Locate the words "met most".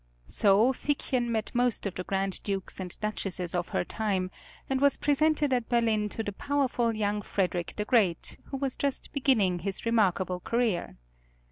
1.31-1.85